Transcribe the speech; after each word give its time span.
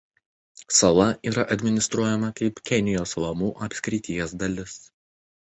Sala 0.77 1.05
yra 1.31 1.43
administruojama 1.57 2.31
kaip 2.41 2.63
Kenijos 2.71 3.15
Lamu 3.25 3.53
apskrities 3.67 4.37
dalis. 4.45 4.79